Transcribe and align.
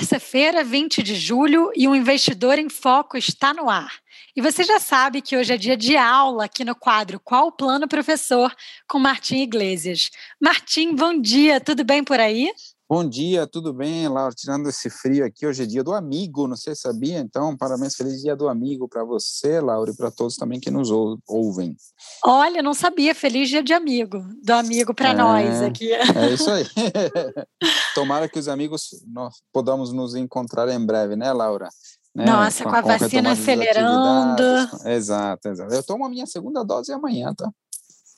Terça-feira, 0.00 0.64
20 0.64 1.02
de 1.02 1.14
julho, 1.14 1.70
e 1.76 1.86
o 1.86 1.94
Investidor 1.94 2.58
em 2.58 2.70
Foco 2.70 3.18
está 3.18 3.52
no 3.52 3.68
ar. 3.68 4.00
E 4.34 4.40
você 4.40 4.64
já 4.64 4.80
sabe 4.80 5.20
que 5.20 5.36
hoje 5.36 5.52
é 5.52 5.58
dia 5.58 5.76
de 5.76 5.94
aula 5.94 6.46
aqui 6.46 6.64
no 6.64 6.74
quadro 6.74 7.20
Qual 7.20 7.48
o 7.48 7.52
Plano 7.52 7.86
Professor 7.86 8.50
com 8.88 8.98
Martim 8.98 9.42
Iglesias. 9.42 10.10
Martim, 10.40 10.94
bom 10.94 11.20
dia, 11.20 11.60
tudo 11.60 11.84
bem 11.84 12.02
por 12.02 12.18
aí? 12.18 12.50
Bom 12.90 13.08
dia, 13.08 13.46
tudo 13.46 13.72
bem, 13.72 14.08
Laura? 14.08 14.34
Tirando 14.34 14.68
esse 14.68 14.90
frio 14.90 15.24
aqui, 15.24 15.46
hoje 15.46 15.62
é 15.62 15.66
dia 15.66 15.84
do 15.84 15.94
amigo, 15.94 16.48
não 16.48 16.56
sei 16.56 16.74
se 16.74 16.80
sabia, 16.80 17.20
então 17.20 17.56
parabéns, 17.56 17.94
feliz 17.94 18.20
dia 18.20 18.34
do 18.34 18.48
amigo 18.48 18.88
para 18.88 19.04
você, 19.04 19.60
Laura, 19.60 19.92
e 19.92 19.96
para 19.96 20.10
todos 20.10 20.34
também 20.34 20.58
que 20.58 20.72
nos 20.72 20.90
ouvem. 20.90 21.76
Olha, 22.24 22.60
não 22.60 22.74
sabia, 22.74 23.14
feliz 23.14 23.48
dia 23.48 23.62
de 23.62 23.72
amigo, 23.72 24.18
do 24.42 24.50
amigo 24.50 24.92
para 24.92 25.10
é, 25.10 25.14
nós 25.14 25.62
aqui. 25.62 25.92
É 25.92 26.34
isso 26.34 26.50
aí. 26.50 26.66
Tomara 27.94 28.28
que 28.28 28.40
os 28.40 28.48
amigos 28.48 28.88
nós 29.06 29.36
podamos 29.52 29.92
nos 29.92 30.16
encontrar 30.16 30.68
em 30.68 30.84
breve, 30.84 31.14
né, 31.14 31.32
Laura? 31.32 31.68
Né? 32.12 32.24
Nossa, 32.24 32.64
com, 32.64 32.70
com 32.70 32.76
a, 32.76 32.80
vacina 32.80 33.30
acelerando. 33.30 34.42
Exato, 34.84 35.48
exato. 35.48 35.72
Eu 35.72 35.84
tomo 35.84 36.04
a 36.04 36.08
minha 36.08 36.26
segunda 36.26 36.64
dose 36.64 36.92
amanhã, 36.92 37.32
tá? 37.36 37.48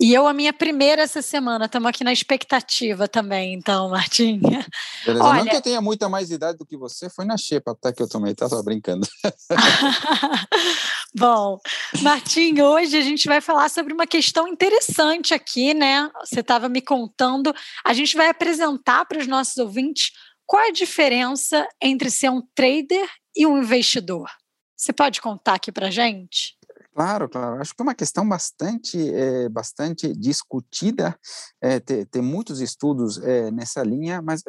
E 0.02 0.12
eu 0.12 0.26
a 0.26 0.32
minha 0.32 0.52
primeira 0.52 1.02
essa 1.02 1.22
semana, 1.22 1.66
estamos 1.66 1.88
aqui 1.88 2.02
na 2.02 2.12
expectativa 2.12 3.06
também, 3.06 3.54
então, 3.54 3.88
Martinha. 3.88 4.66
Beleza, 5.06 5.24
Olha... 5.24 5.44
não 5.44 5.46
que 5.46 5.54
eu 5.54 5.62
tenha 5.62 5.80
muita 5.80 6.08
mais 6.08 6.28
idade 6.32 6.58
do 6.58 6.66
que 6.66 6.76
você, 6.76 7.08
foi 7.08 7.24
na 7.24 7.36
xepa 7.36 7.70
até 7.70 7.92
que 7.92 8.02
eu 8.02 8.08
tomei, 8.08 8.34
tá? 8.34 8.48
Só 8.48 8.60
brincando. 8.64 9.06
Bom, 11.14 11.60
Martim, 12.00 12.60
hoje 12.60 12.96
a 12.96 13.00
gente 13.00 13.28
vai 13.28 13.40
falar 13.40 13.70
sobre 13.70 13.92
uma 13.92 14.04
questão 14.04 14.48
interessante 14.48 15.34
aqui, 15.34 15.72
né? 15.72 16.10
Você 16.24 16.40
estava 16.40 16.68
me 16.68 16.80
contando, 16.80 17.54
a 17.84 17.94
gente 17.94 18.16
vai 18.16 18.28
apresentar 18.28 19.04
para 19.04 19.20
os 19.20 19.28
nossos 19.28 19.56
ouvintes 19.58 20.10
qual 20.44 20.64
é 20.64 20.70
a 20.70 20.72
diferença 20.72 21.64
entre 21.80 22.10
ser 22.10 22.28
um 22.28 22.42
trader 22.56 23.08
e 23.36 23.46
um 23.46 23.56
investidor. 23.56 24.28
Você 24.76 24.92
pode 24.92 25.20
contar 25.20 25.54
aqui 25.54 25.70
para 25.70 25.92
gente? 25.92 26.56
Claro, 26.94 27.26
claro. 27.26 27.58
Acho 27.58 27.74
que 27.74 27.80
é 27.80 27.84
uma 27.84 27.94
questão 27.94 28.28
bastante, 28.28 28.98
é, 29.14 29.48
bastante 29.48 30.12
discutida. 30.14 31.18
É, 31.58 31.80
tem, 31.80 32.04
tem, 32.04 32.20
muitos 32.20 32.60
estudos 32.60 33.16
é, 33.18 33.50
nessa 33.50 33.82
linha, 33.82 34.20
mas 34.20 34.42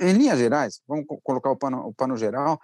em 0.00 0.12
linhas 0.12 0.38
gerais, 0.38 0.80
vamos 0.88 1.04
colocar 1.22 1.50
o 1.50 1.56
pano, 1.56 1.86
o 1.86 1.92
pano 1.92 2.16
geral. 2.16 2.58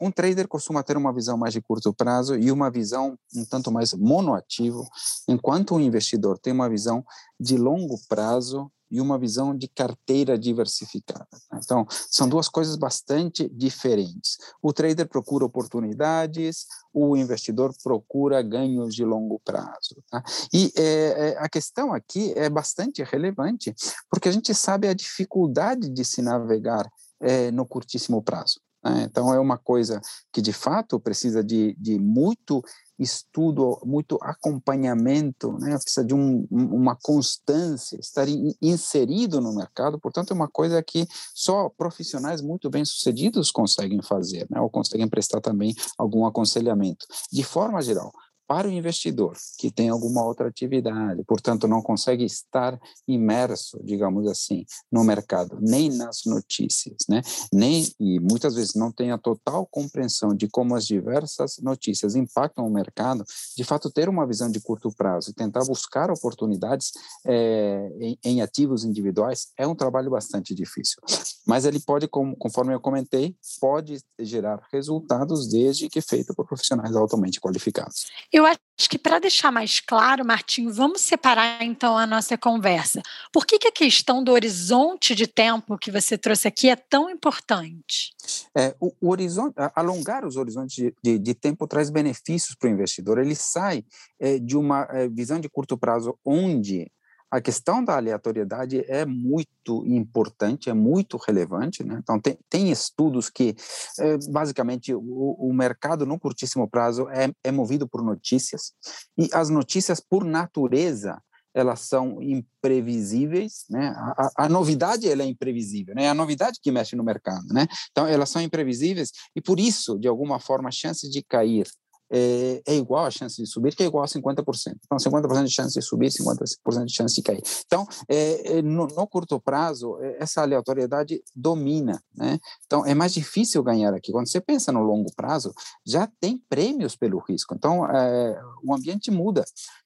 um 0.00 0.10
trader 0.10 0.48
costuma 0.48 0.82
ter 0.82 0.96
uma 0.96 1.12
visão 1.12 1.36
mais 1.36 1.52
de 1.52 1.60
curto 1.60 1.92
prazo 1.92 2.34
e 2.36 2.50
uma 2.50 2.70
visão 2.70 3.18
um 3.36 3.44
tanto 3.44 3.70
mais 3.70 3.92
monoativo, 3.92 4.88
enquanto 5.28 5.74
o 5.74 5.80
investidor 5.80 6.38
tem 6.38 6.54
uma 6.54 6.70
visão 6.70 7.04
de 7.38 7.58
longo 7.58 7.98
prazo 8.08 8.70
e 8.92 9.00
uma 9.00 9.18
visão 9.18 9.56
de 9.56 9.66
carteira 9.66 10.38
diversificada. 10.38 11.26
Né? 11.50 11.58
Então, 11.64 11.86
são 11.88 12.28
duas 12.28 12.46
coisas 12.46 12.76
bastante 12.76 13.48
diferentes. 13.48 14.36
O 14.60 14.70
trader 14.70 15.08
procura 15.08 15.46
oportunidades, 15.46 16.66
o 16.92 17.16
investidor 17.16 17.74
procura 17.82 18.42
ganhos 18.42 18.94
de 18.94 19.02
longo 19.02 19.40
prazo. 19.42 19.96
Tá? 20.10 20.22
E 20.52 20.70
é, 20.76 21.36
a 21.38 21.48
questão 21.48 21.94
aqui 21.94 22.34
é 22.36 22.50
bastante 22.50 23.02
relevante, 23.02 23.74
porque 24.10 24.28
a 24.28 24.32
gente 24.32 24.54
sabe 24.54 24.86
a 24.86 24.92
dificuldade 24.92 25.88
de 25.88 26.04
se 26.04 26.20
navegar 26.20 26.86
é, 27.18 27.50
no 27.50 27.64
curtíssimo 27.64 28.22
prazo. 28.22 28.60
Né? 28.84 29.04
Então, 29.04 29.32
é 29.32 29.38
uma 29.38 29.58
coisa 29.58 30.00
que, 30.32 30.40
de 30.40 30.52
fato, 30.52 30.98
precisa 30.98 31.42
de, 31.42 31.74
de 31.78 31.98
muito 31.98 32.62
estudo, 32.98 33.80
muito 33.84 34.18
acompanhamento, 34.22 35.52
né? 35.58 35.76
precisa 35.78 36.04
de 36.04 36.14
um, 36.14 36.46
uma 36.50 36.96
constância, 36.96 37.96
estar 37.98 38.28
in, 38.28 38.54
inserido 38.60 39.40
no 39.40 39.54
mercado, 39.54 39.98
portanto, 39.98 40.30
é 40.30 40.34
uma 40.34 40.48
coisa 40.48 40.82
que 40.82 41.06
só 41.34 41.68
profissionais 41.68 42.40
muito 42.40 42.70
bem-sucedidos 42.70 43.50
conseguem 43.50 44.02
fazer, 44.02 44.46
né? 44.50 44.60
ou 44.60 44.70
conseguem 44.70 45.08
prestar 45.08 45.40
também 45.40 45.74
algum 45.98 46.24
aconselhamento. 46.24 47.06
De 47.30 47.42
forma 47.42 47.80
geral, 47.82 48.12
para 48.52 48.68
o 48.68 48.70
investidor 48.70 49.34
que 49.56 49.70
tem 49.70 49.88
alguma 49.88 50.22
outra 50.22 50.46
atividade, 50.46 51.24
portanto 51.24 51.66
não 51.66 51.80
consegue 51.80 52.22
estar 52.22 52.78
imerso, 53.08 53.80
digamos 53.82 54.26
assim, 54.26 54.66
no 54.92 55.02
mercado, 55.02 55.56
nem 55.58 55.88
nas 55.88 56.26
notícias, 56.26 56.98
né? 57.08 57.22
Nem 57.50 57.90
e 57.98 58.20
muitas 58.20 58.54
vezes 58.54 58.74
não 58.74 58.92
tem 58.92 59.10
a 59.10 59.16
total 59.16 59.64
compreensão 59.64 60.34
de 60.34 60.48
como 60.48 60.74
as 60.74 60.84
diversas 60.84 61.56
notícias 61.62 62.14
impactam 62.14 62.66
o 62.66 62.70
mercado. 62.70 63.24
De 63.56 63.64
fato, 63.64 63.90
ter 63.90 64.06
uma 64.06 64.26
visão 64.26 64.50
de 64.50 64.60
curto 64.60 64.92
prazo 64.94 65.30
e 65.30 65.34
tentar 65.34 65.64
buscar 65.64 66.10
oportunidades 66.10 66.92
é, 67.24 67.90
em, 68.00 68.18
em, 68.22 68.42
ativos 68.42 68.84
individuais 68.84 69.48
é 69.56 69.66
um 69.66 69.74
trabalho 69.74 70.10
bastante 70.10 70.54
difícil. 70.54 71.00
Mas 71.46 71.64
ele 71.64 71.80
pode, 71.80 72.06
conforme 72.06 72.74
eu 72.74 72.80
comentei, 72.80 73.34
pode 73.58 73.98
gerar 74.20 74.60
resultados 74.70 75.48
desde 75.48 75.88
que 75.88 76.02
feito 76.02 76.34
por 76.34 76.46
profissionais 76.46 76.94
altamente 76.94 77.40
qualificados. 77.40 78.04
Eu 78.30 78.41
eu 78.42 78.46
acho 78.46 78.90
que 78.90 78.98
para 78.98 79.18
deixar 79.18 79.52
mais 79.52 79.80
claro, 79.80 80.24
Martim, 80.24 80.68
vamos 80.68 81.00
separar 81.00 81.62
então 81.62 81.96
a 81.96 82.06
nossa 82.06 82.36
conversa. 82.36 83.00
Por 83.32 83.46
que, 83.46 83.58
que 83.58 83.68
a 83.68 83.72
questão 83.72 84.22
do 84.22 84.32
horizonte 84.32 85.14
de 85.14 85.26
tempo 85.26 85.78
que 85.78 85.90
você 85.90 86.18
trouxe 86.18 86.48
aqui 86.48 86.68
é 86.68 86.76
tão 86.76 87.08
importante? 87.08 88.12
É, 88.56 88.74
o, 88.80 88.92
o 89.00 89.10
horizonte, 89.10 89.54
alongar 89.74 90.26
os 90.26 90.36
horizontes 90.36 90.74
de, 90.74 90.94
de, 91.02 91.18
de 91.18 91.34
tempo 91.34 91.66
traz 91.66 91.90
benefícios 91.90 92.56
para 92.56 92.68
o 92.68 92.72
investidor. 92.72 93.18
Ele 93.18 93.34
sai 93.34 93.84
é, 94.18 94.38
de 94.38 94.56
uma 94.56 94.86
é, 94.90 95.08
visão 95.08 95.38
de 95.40 95.48
curto 95.48 95.78
prazo 95.78 96.18
onde 96.24 96.90
a 97.32 97.40
questão 97.40 97.82
da 97.82 97.96
aleatoriedade 97.96 98.84
é 98.86 99.06
muito 99.06 99.86
importante, 99.86 100.68
é 100.68 100.74
muito 100.74 101.16
relevante. 101.16 101.82
Né? 101.82 101.98
Então, 101.98 102.20
tem, 102.20 102.38
tem 102.50 102.70
estudos 102.70 103.30
que, 103.30 103.56
é, 103.98 104.18
basicamente, 104.28 104.92
o, 104.92 105.00
o, 105.00 105.50
mercado 105.54 106.04
no 106.04 106.20
curtíssimo 106.20 106.68
prazo 106.68 107.08
é, 107.08 107.32
é 107.42 107.50
movido 107.50 107.88
por 107.88 108.04
notícias, 108.04 108.74
e 109.16 109.30
as 109.32 109.48
notícias, 109.48 109.98
por 109.98 110.26
natureza, 110.26 111.22
elas 111.54 111.80
são 111.80 112.22
imprevisíveis, 112.22 113.64
né? 113.68 113.94
A, 113.96 114.44
a, 114.44 114.48
novidade 114.48 115.08
ela 115.08 115.22
é 115.22 115.26
imprevisível, 115.26 115.94
né? 115.94 116.04
É 116.04 116.08
a 116.08 116.14
novidade 116.14 116.58
que 116.62 116.70
mexe 116.70 116.96
no 116.96 117.04
mercado, 117.04 117.46
né? 117.48 117.66
Então 117.90 118.06
elas 118.06 118.30
são 118.30 118.40
imprevisíveis 118.40 119.10
e 119.36 119.40
por 119.40 119.60
isso, 119.60 119.98
de 119.98 120.08
alguma 120.08 120.40
forma, 120.40 120.70
a 120.70 120.72
chance 120.72 121.08
de 121.10 121.22
cair 121.22 121.66
é, 122.12 122.62
é, 122.66 122.76
igual 122.76 123.06
a 123.06 123.10
chance 123.10 123.40
de 123.40 123.48
subir, 123.48 123.74
que 123.74 123.82
é 123.82 123.86
igual 123.86 124.04
a 124.04 124.06
50%. 124.06 124.76
Então, 124.84 124.98
50% 124.98 125.44
de 125.44 125.50
chance 125.50 125.72
de 125.72 125.82
subir, 125.82 126.10
50% 126.10 126.84
de 126.84 126.94
chance 126.94 127.14
de 127.14 127.22
cair. 127.22 127.42
Então, 127.64 127.86
é, 128.06 128.58
é, 128.58 128.62
no, 128.62 128.86
no, 128.86 129.06
curto 129.06 129.40
prazo, 129.40 129.98
é, 130.00 130.22
essa 130.22 130.42
aleatoriedade 130.42 131.22
domina. 131.34 132.02
Né? 132.14 132.38
Então, 132.66 132.84
é 132.84 132.94
mais 132.94 133.14
difícil 133.14 133.62
ganhar 133.62 133.94
aqui. 133.94 134.12
Quando 134.12 134.28
você 134.28 134.40
pensa 134.40 134.70
no 134.70 134.82
longo 134.82 135.10
prazo, 135.16 135.54
já 135.86 136.06
tem 136.20 136.36
prêmios 136.48 136.94
pelo 136.94 137.18
risco. 137.18 137.54
Então, 137.54 137.86
é, 137.86 138.40
o 138.62 138.74
ambiente 138.74 139.10
muda. 139.10 139.44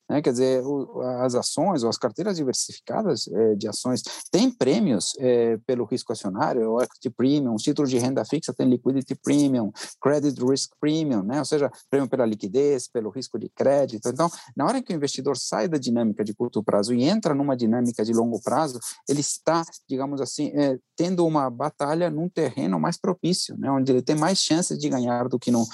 Né? 0.08 0.22
Quer 0.22 0.30
dizer, 0.30 0.64
o, 0.64 1.00
as 1.20 1.34
ações 1.34 1.82
ou 1.82 1.90
as 1.90 1.98
carteiras 1.98 2.36
diversificadas 2.36 3.28
é, 3.28 3.54
de 3.54 3.68
ações 3.68 4.02
têm 4.30 4.50
prêmios 4.50 5.14
é, 5.18 5.56
pelo 5.66 5.84
risco 5.84 6.12
acionário, 6.12 6.70
o 6.70 6.80
equity 6.80 7.10
premium, 7.10 7.54
os 7.54 7.62
títulos 7.62 7.90
de 7.90 7.98
renda 7.98 8.24
fixa 8.24 8.54
têm 8.54 8.68
liquidity 8.68 9.14
premium, 9.14 9.72
credit 10.00 10.40
risk 10.44 10.72
premium, 10.80 11.22
né? 11.22 11.38
ou 11.38 11.44
seja, 11.44 11.70
prêmio 11.90 12.08
pela 12.08 12.24
liquidez, 12.24 12.88
pelo 12.88 13.10
risco 13.10 13.38
de 13.38 13.48
crédito. 13.48 14.08
Então, 14.08 14.30
na 14.56 14.64
hora 14.64 14.82
que 14.82 14.92
o 14.92 14.96
investidor 14.96 15.36
sai 15.36 15.68
da 15.68 15.78
dinâmica 15.78 16.24
de 16.24 16.34
curto 16.34 16.62
prazo 16.62 16.94
e 16.94 17.02
entra 17.02 17.34
numa 17.34 17.56
dinâmica 17.56 18.04
de 18.04 18.12
longo 18.12 18.40
prazo, 18.40 18.78
ele 19.08 19.20
está, 19.20 19.64
digamos 19.88 20.20
assim, 20.20 20.52
é, 20.54 20.78
tendo 20.96 21.26
uma 21.26 21.50
batalha 21.50 22.10
num 22.10 22.28
terreno 22.28 22.78
mais 22.78 22.96
propício, 22.96 23.56
né? 23.58 23.70
onde 23.70 23.90
ele 23.90 24.02
tem 24.02 24.16
mais 24.16 24.38
chances 24.38 24.78
de 24.78 24.88
ganhar 24.88 25.28
do 25.28 25.38
que 25.38 25.50
no, 25.50 25.66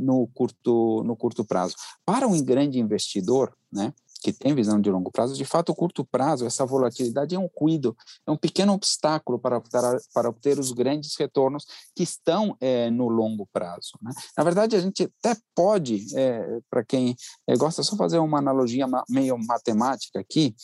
no, 0.00 0.28
curto, 0.34 1.02
no 1.04 1.16
curto 1.16 1.44
prazo. 1.44 1.74
Para 2.04 2.26
um 2.26 2.42
grande 2.42 2.78
investidor, 2.78 3.52
né, 3.72 3.92
que 4.20 4.32
tem 4.32 4.54
visão 4.54 4.80
de 4.80 4.90
longo 4.90 5.10
prazo, 5.10 5.34
de 5.34 5.44
fato, 5.44 5.70
o 5.70 5.74
curto 5.74 6.04
prazo, 6.04 6.44
essa 6.44 6.66
volatilidade 6.66 7.34
é 7.34 7.38
um 7.38 7.48
cuido, 7.48 7.96
é 8.26 8.30
um 8.30 8.36
pequeno 8.36 8.72
obstáculo 8.72 9.38
para, 9.38 9.60
para, 9.60 9.98
para 10.12 10.28
obter 10.28 10.58
os 10.58 10.72
grandes 10.72 11.14
retornos 11.16 11.66
que 11.94 12.02
estão 12.02 12.56
é, 12.60 12.90
no 12.90 13.08
longo 13.08 13.46
prazo. 13.52 13.92
Né? 14.02 14.10
Na 14.36 14.44
verdade, 14.44 14.76
a 14.76 14.80
gente 14.80 15.04
até 15.22 15.40
pode, 15.54 16.06
é, 16.16 16.58
para 16.68 16.84
quem 16.84 17.14
é, 17.46 17.56
gosta, 17.56 17.82
só 17.82 17.96
fazer 17.96 18.18
uma 18.18 18.38
analogia 18.38 18.86
meio 19.08 19.38
matemática 19.38 20.18
aqui, 20.18 20.54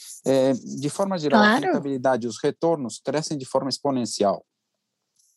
de 0.79 0.91
forma 0.91 1.19
geral, 1.19 1.41
claro. 1.41 1.65
a 1.65 1.67
rentabilidade, 1.67 2.27
os 2.27 2.43
retornos 2.43 3.01
crescem 3.05 3.39
de 3.39 3.45
forma 3.45 3.69
exponencial. 3.69 4.45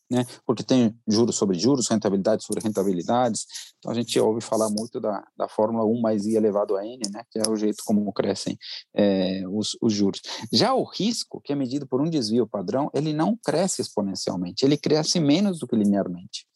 Né? 0.09 0.25
Porque 0.45 0.63
tem 0.63 0.98
juros 1.07 1.36
sobre 1.36 1.57
juros, 1.59 1.88
rentabilidade 1.88 2.44
sobre 2.44 2.63
rentabilidades. 2.63 3.45
Então 3.77 3.92
a 3.92 3.95
gente 3.95 4.19
ouve 4.19 4.42
falar 4.42 4.69
muito 4.69 5.00
da, 5.00 5.25
da 5.38 5.48
fórmula 5.48 5.86
1 5.86 6.01
mais 6.01 6.25
i 6.25 6.36
elevado 6.36 6.75
a 6.75 6.86
n, 6.86 7.00
né? 7.12 7.24
Que 7.31 7.39
é 7.39 7.50
o 7.50 7.56
jeito 7.56 7.83
como 7.86 8.12
crescem 8.13 8.57
é, 8.95 9.44
os, 9.50 9.77
os 9.81 9.94
juros. 9.94 10.21
Já 10.51 10.74
o 10.74 10.83
risco, 10.83 11.42
que 11.44 11.51
é 11.51 11.56
medido 11.56 11.88
por 11.88 12.01
um 12.01 12.09
desvio 12.09 12.48
padrão, 12.48 12.89
ele 12.94 13.13
não 13.13 13.38
cresce 13.45 13.81
exponencialmente, 13.81 14.65
ele 14.65 14.77
cresce 14.77 15.19
menos 15.19 15.59
do 15.59 15.68
que 15.68 15.75
linearmente. 15.75 16.48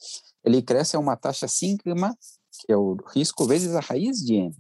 Ele 0.44 0.62
cresce 0.62 0.96
a 0.96 1.00
uma 1.00 1.16
taxa 1.16 1.48
sigma 1.48 2.16
que 2.66 2.72
é 2.72 2.78
o 2.78 2.98
risco, 3.14 3.46
vezes 3.46 3.74
a 3.76 3.80
raiz 3.80 4.18
de 4.18 4.36
n. 4.36 4.56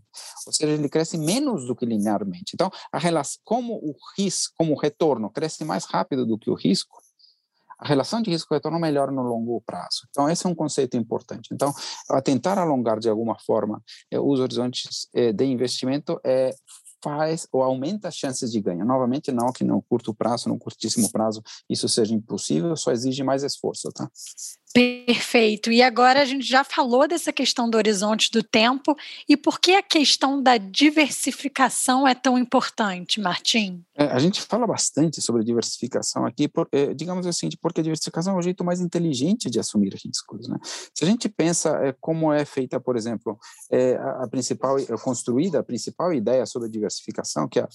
Ou 0.47 0.53
seja, 0.53 0.71
ele 0.71 0.89
cresce 0.89 1.17
menos 1.17 1.65
do 1.67 1.75
que 1.75 1.85
linearmente. 1.85 2.53
Então, 2.53 2.71
a 2.91 2.97
relação, 2.97 3.39
como 3.43 3.73
o 3.73 3.93
risco, 4.17 4.53
como 4.57 4.73
o 4.73 4.79
retorno 4.79 5.29
cresce 5.29 5.63
mais 5.63 5.85
rápido 5.85 6.25
do 6.25 6.37
que 6.37 6.49
o 6.49 6.55
risco, 6.55 7.00
a 7.81 7.87
relação 7.87 8.21
de 8.21 8.29
risco-retorno 8.29 8.79
melhora 8.79 9.11
no 9.11 9.23
longo 9.23 9.59
prazo. 9.65 10.07
Então, 10.09 10.29
esse 10.29 10.45
é 10.45 10.49
um 10.49 10.53
conceito 10.53 10.95
importante. 10.95 11.49
Então, 11.51 11.73
tentar 12.23 12.59
alongar 12.59 12.99
de 12.99 13.09
alguma 13.09 13.35
forma 13.39 13.81
eh, 14.11 14.19
os 14.19 14.39
horizontes 14.39 15.07
eh, 15.15 15.33
de 15.33 15.45
investimento 15.45 16.21
é 16.23 16.51
faz 17.03 17.47
ou 17.51 17.63
aumenta 17.63 18.09
as 18.09 18.15
chances 18.15 18.51
de 18.51 18.61
ganho. 18.61 18.85
Novamente, 18.85 19.31
não 19.31 19.51
que 19.51 19.63
no 19.63 19.81
curto 19.81 20.13
prazo, 20.13 20.47
no 20.47 20.59
curtíssimo 20.59 21.11
prazo, 21.11 21.41
isso 21.67 21.89
seja 21.89 22.13
impossível, 22.13 22.75
só 22.75 22.91
exige 22.91 23.23
mais 23.23 23.41
esforço, 23.41 23.89
tá? 23.91 24.07
Perfeito. 24.73 25.71
E 25.71 25.81
agora 25.81 26.21
a 26.21 26.25
gente 26.25 26.45
já 26.45 26.63
falou 26.63 27.07
dessa 27.07 27.33
questão 27.33 27.69
do 27.69 27.77
horizonte 27.77 28.31
do 28.31 28.41
tempo 28.41 28.95
e 29.27 29.35
por 29.35 29.59
que 29.59 29.73
a 29.73 29.83
questão 29.83 30.41
da 30.41 30.57
diversificação 30.57 32.07
é 32.07 32.15
tão 32.15 32.37
importante, 32.37 33.19
Martim? 33.19 33.83
É, 33.93 34.05
a 34.05 34.19
gente 34.19 34.41
fala 34.41 34.65
bastante 34.65 35.21
sobre 35.21 35.43
diversificação 35.43 36.25
aqui, 36.25 36.47
por, 36.47 36.67
é, 36.71 36.93
digamos 36.93 37.27
assim, 37.27 37.49
porque 37.61 37.81
a 37.81 37.83
diversificação 37.83 38.35
é 38.35 38.39
o 38.39 38.41
jeito 38.41 38.63
mais 38.63 38.79
inteligente 38.79 39.49
de 39.49 39.59
assumir 39.59 39.93
riscos. 39.93 40.47
Né? 40.47 40.57
Se 40.93 41.03
a 41.03 41.07
gente 41.07 41.27
pensa 41.27 41.69
é, 41.83 41.93
como 41.99 42.31
é 42.31 42.45
feita, 42.45 42.79
por 42.79 42.95
exemplo, 42.95 43.37
é, 43.69 43.95
a, 43.97 44.23
a, 44.23 44.27
principal, 44.27 44.77
construída 45.03 45.59
a 45.59 45.63
principal 45.63 46.13
ideia 46.13 46.45
sobre 46.45 46.69
a 46.69 46.71
diversificação, 46.71 47.47
que 47.47 47.59
é, 47.59 47.67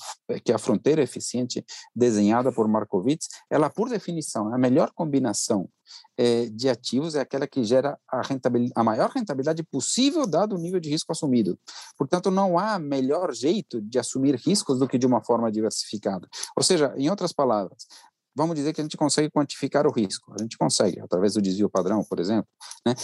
que 0.43 0.51
é 0.51 0.55
a 0.55 0.59
fronteira 0.59 1.03
eficiente 1.03 1.65
desenhada 1.95 2.51
por 2.51 2.67
Markowitz, 2.67 3.29
ela, 3.51 3.69
por 3.69 3.89
definição, 3.91 4.51
é 4.51 4.55
a 4.55 4.59
melhor 4.59 4.91
combinação 4.93 5.69
é, 6.17 6.47
de 6.47 6.69
ativos 6.69 7.15
é 7.15 7.21
aquela 7.21 7.47
que 7.47 7.63
gera 7.65 7.99
a, 8.09 8.23
rentabilidade, 8.23 8.73
a 8.77 8.85
maior 8.85 9.11
rentabilidade 9.11 9.63
possível 9.63 10.27
dado 10.27 10.55
o 10.55 10.59
nível 10.59 10.81
de 10.81 10.89
risco 10.89 11.13
assumido. 11.13 11.59
Portanto, 11.97 12.31
não 12.31 12.59
há 12.59 12.79
melhor 12.79 13.35
jeito 13.35 13.81
de 13.81 13.99
assumir 13.99 14.37
riscos 14.37 14.79
do 14.79 14.89
que 14.89 14.99
de 14.99 15.07
uma 15.07 15.23
forma 15.23 15.51
diversificada. 15.51 16.29
Ou 16.57 16.63
seja, 16.63 16.95
em 16.97 17.11
outras 17.11 17.33
palavras, 17.33 17.87
vamos 18.35 18.55
dizer 18.55 18.73
que 18.73 18.81
a 18.81 18.85
gente 18.85 18.97
consegue 18.97 19.31
quantificar 19.31 19.87
o 19.87 19.91
risco. 19.91 20.33
A 20.39 20.43
gente 20.43 20.59
consegue, 20.59 21.01
através 21.01 21.35
do 21.35 21.43
desvio 21.43 21.71
padrão, 21.71 22.05
por 22.05 22.21
exemplo. 22.21 22.49
Né? 22.85 22.95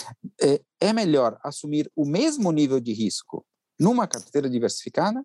É, 0.41 0.61
é 0.81 0.93
melhor 0.93 1.39
assumir 1.43 1.91
o 1.97 2.05
mesmo 2.05 2.53
nível 2.53 2.81
de 2.81 2.93
risco 2.93 3.45
numa 3.79 4.07
carteira 4.07 4.49
diversificada 4.49 5.25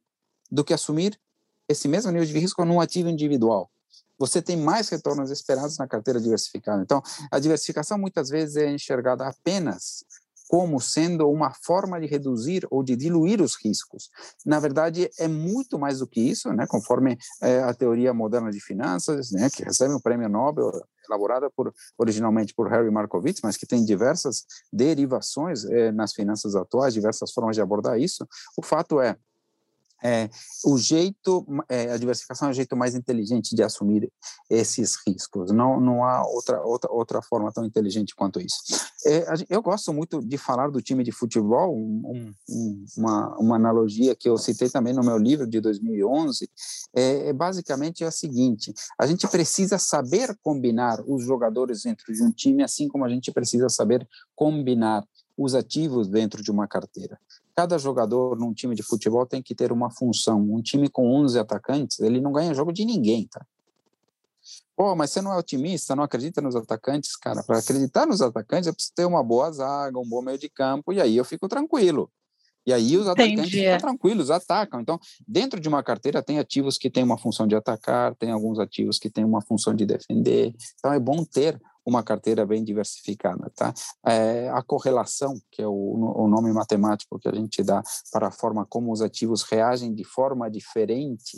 do 0.49 0.63
que 0.63 0.73
assumir 0.73 1.19
esse 1.67 1.87
mesmo 1.87 2.11
nível 2.11 2.25
de 2.25 2.39
risco 2.39 2.63
num 2.63 2.79
ativo 2.79 3.09
individual 3.09 3.69
você 4.17 4.41
tem 4.41 4.57
mais 4.57 4.89
retornos 4.89 5.31
esperados 5.31 5.77
na 5.77 5.87
carteira 5.87 6.19
diversificada. 6.19 6.81
Então, 6.81 7.01
a 7.31 7.39
diversificação 7.39 7.97
muitas 7.97 8.29
vezes 8.29 8.55
é 8.55 8.71
enxergada 8.71 9.27
apenas 9.27 10.03
como 10.47 10.79
sendo 10.79 11.29
uma 11.29 11.53
forma 11.53 11.99
de 11.99 12.07
reduzir 12.07 12.65
ou 12.71 12.81
de 12.81 12.95
diluir 12.95 13.41
os 13.41 13.55
riscos. 13.61 14.09
Na 14.45 14.59
verdade, 14.59 15.09
é 15.19 15.27
muito 15.27 15.77
mais 15.77 15.99
do 15.99 16.07
que 16.07 16.21
isso, 16.21 16.51
né? 16.53 16.65
conforme 16.67 17.17
é, 17.41 17.59
a 17.59 17.73
teoria 17.73 18.13
moderna 18.13 18.49
de 18.49 18.59
finanças, 18.59 19.31
né? 19.31 19.49
que 19.49 19.63
recebe 19.63 19.93
um 19.93 19.99
prêmio 19.99 20.29
Nobel, 20.29 20.71
elaborada 21.09 21.49
por, 21.49 21.73
originalmente 21.97 22.53
por 22.53 22.69
Harry 22.69 22.89
Markowitz, 22.91 23.41
mas 23.43 23.57
que 23.57 23.65
tem 23.65 23.83
diversas 23.83 24.45
derivações 24.71 25.65
é, 25.65 25.91
nas 25.91 26.13
finanças 26.13 26.55
atuais, 26.55 26.93
diversas 26.93 27.31
formas 27.31 27.55
de 27.55 27.61
abordar 27.61 27.99
isso. 27.99 28.27
O 28.57 28.63
fato 28.63 29.01
é, 29.01 29.17
é, 30.03 30.29
o 30.65 30.77
jeito, 30.77 31.45
é, 31.67 31.91
a 31.91 31.97
diversificação 31.97 32.47
é 32.47 32.51
o 32.51 32.53
jeito 32.53 32.75
mais 32.75 32.95
inteligente 32.95 33.55
de 33.55 33.63
assumir 33.63 34.11
esses 34.49 34.97
riscos. 35.07 35.51
Não, 35.51 35.79
não 35.79 36.03
há 36.03 36.25
outra, 36.25 36.61
outra, 36.61 36.91
outra 36.91 37.21
forma 37.21 37.51
tão 37.51 37.65
inteligente 37.65 38.15
quanto 38.15 38.39
isso. 38.39 38.57
É, 39.05 39.25
eu 39.49 39.61
gosto 39.61 39.93
muito 39.93 40.19
de 40.19 40.37
falar 40.37 40.69
do 40.69 40.81
time 40.81 41.03
de 41.03 41.11
futebol, 41.11 41.75
um, 41.75 42.33
um, 42.49 42.85
uma, 42.97 43.37
uma 43.37 43.55
analogia 43.55 44.15
que 44.15 44.29
eu 44.29 44.37
citei 44.37 44.69
também 44.69 44.93
no 44.93 45.03
meu 45.03 45.17
livro 45.17 45.47
de 45.47 45.59
2011, 45.59 46.49
é, 46.95 47.29
é 47.29 47.33
basicamente 47.33 48.03
a 48.03 48.11
seguinte, 48.11 48.73
a 48.99 49.07
gente 49.07 49.27
precisa 49.27 49.77
saber 49.77 50.37
combinar 50.41 51.01
os 51.07 51.23
jogadores 51.23 51.83
dentro 51.83 52.13
de 52.13 52.23
um 52.23 52.31
time, 52.31 52.63
assim 52.63 52.87
como 52.87 53.05
a 53.05 53.09
gente 53.09 53.31
precisa 53.31 53.69
saber 53.69 54.07
combinar 54.35 55.03
os 55.37 55.53
ativos 55.53 56.07
dentro 56.07 56.41
de 56.41 56.51
uma 56.51 56.67
carteira 56.67 57.19
cada 57.57 57.79
jogador 57.79 58.37
num 58.37 58.53
time 58.53 58.75
de 58.75 58.83
futebol 58.83 59.25
tem 59.25 59.41
que 59.41 59.55
ter 59.55 59.71
uma 59.71 59.89
função. 59.89 60.39
Um 60.39 60.61
time 60.61 60.87
com 60.87 61.11
11 61.11 61.39
atacantes, 61.39 61.99
ele 61.99 62.21
não 62.21 62.31
ganha 62.31 62.53
jogo 62.53 62.71
de 62.71 62.85
ninguém, 62.85 63.27
tá? 63.27 63.43
Pô, 64.75 64.95
mas 64.95 65.09
você 65.09 65.23
não 65.23 65.33
é 65.33 65.37
otimista, 65.37 65.95
não 65.95 66.03
acredita 66.03 66.39
nos 66.39 66.55
atacantes? 66.55 67.15
Cara, 67.15 67.41
para 67.41 67.57
acreditar 67.57 68.05
nos 68.05 68.21
atacantes, 68.21 68.67
eu 68.67 68.73
preciso 68.75 68.93
ter 68.93 69.05
uma 69.05 69.23
boa 69.23 69.51
zaga, 69.51 69.97
um 69.97 70.07
bom 70.07 70.21
meio 70.21 70.37
de 70.37 70.47
campo, 70.47 70.93
e 70.93 71.01
aí 71.01 71.17
eu 71.17 71.25
fico 71.25 71.47
tranquilo. 71.47 72.11
E 72.63 72.71
aí 72.71 72.95
os 72.95 73.07
atacantes 73.07 73.47
Entendi. 73.47 73.63
ficam 73.63 73.77
tranquilos, 73.79 74.29
atacam. 74.29 74.79
Então, 74.79 74.99
dentro 75.27 75.59
de 75.59 75.67
uma 75.67 75.81
carteira, 75.81 76.21
tem 76.21 76.37
ativos 76.37 76.77
que 76.77 76.91
têm 76.91 77.03
uma 77.03 77.17
função 77.17 77.47
de 77.47 77.55
atacar, 77.55 78.13
tem 78.15 78.29
alguns 78.29 78.59
ativos 78.59 78.99
que 78.99 79.09
têm 79.09 79.25
uma 79.25 79.41
função 79.41 79.73
de 79.73 79.83
defender. 79.83 80.53
Então, 80.77 80.93
é 80.93 80.99
bom 80.99 81.25
ter 81.25 81.59
uma 81.87 82.03
carteira 82.03 82.45
bem 82.45 82.65
diversificada, 82.65 83.49
tá? 83.55 83.73
É, 84.05 84.49
a 84.49 84.61
correlação, 84.61 85.33
que 85.49 85.61
é 85.61 85.67
o, 85.67 85.71
o 85.71 86.27
nome 86.27 86.51
matemático 86.51 87.17
que 87.17 87.29
a 87.29 87.33
gente 87.33 87.63
dá 87.63 87.81
para 88.11 88.27
a 88.27 88.31
forma 88.31 88.65
como 88.65 88.91
os 88.91 89.01
ativos 89.01 89.43
reagem 89.43 89.95
de 89.95 90.03
forma 90.03 90.51
diferente 90.51 91.37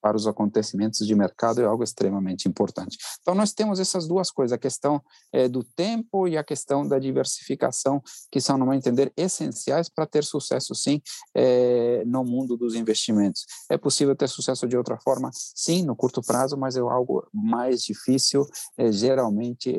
para 0.00 0.16
os 0.16 0.26
acontecimentos 0.26 1.06
de 1.06 1.14
mercado 1.14 1.60
é 1.60 1.64
algo 1.64 1.84
extremamente 1.84 2.48
importante. 2.48 2.98
Então, 3.20 3.34
nós 3.34 3.52
temos 3.52 3.78
essas 3.78 4.06
duas 4.06 4.30
coisas, 4.30 4.52
a 4.52 4.58
questão 4.58 5.02
é, 5.32 5.48
do 5.48 5.62
tempo 5.62 6.26
e 6.26 6.36
a 6.36 6.44
questão 6.44 6.86
da 6.86 6.98
diversificação, 6.98 8.02
que 8.30 8.40
são, 8.40 8.56
no 8.56 8.66
meu 8.66 8.74
entender, 8.74 9.12
essenciais 9.16 9.88
para 9.88 10.06
ter 10.06 10.24
sucesso, 10.24 10.74
sim, 10.74 11.00
é, 11.34 12.02
no 12.06 12.24
mundo 12.24 12.56
dos 12.56 12.74
investimentos. 12.74 13.44
É 13.68 13.76
possível 13.76 14.14
ter 14.16 14.28
sucesso 14.28 14.66
de 14.66 14.76
outra 14.76 14.98
forma? 14.98 15.30
Sim, 15.32 15.84
no 15.84 15.96
curto 15.96 16.22
prazo, 16.22 16.56
mas 16.56 16.76
é 16.76 16.80
algo 16.80 17.26
mais 17.32 17.82
difícil, 17.82 18.46
é, 18.76 18.90
geralmente 18.90 19.70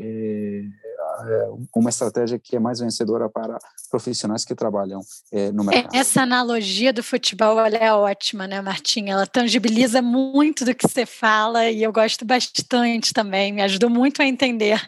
é, 1.26 1.50
uma 1.76 1.90
estratégia 1.90 2.40
que 2.40 2.56
é 2.56 2.60
mais 2.60 2.80
vencedora 2.80 3.30
para 3.30 3.58
profissionais 3.90 4.46
que 4.46 4.56
trabalham 4.56 5.02
é, 5.32 5.52
no 5.52 5.64
mercado. 5.64 5.94
Essa 5.96 6.22
analogia 6.22 6.94
do 6.94 7.04
futebol 7.04 7.60
é 7.60 7.94
ótima, 7.94 8.48
né, 8.48 8.62
Martinha? 8.62 9.14
Ela 9.14 9.28
tangibiliza 9.28 10.02
muito 10.02 10.66
do 10.66 10.74
que 10.74 10.88
você 10.88 11.06
fala 11.06 11.70
e 11.70 11.84
eu 11.84 11.92
gosto 11.92 12.26
bastante 12.26 13.14
também, 13.14 13.52
me 13.52 13.62
ajudou 13.62 13.90
muito 13.90 14.22
a 14.22 14.26
entender 14.26 14.82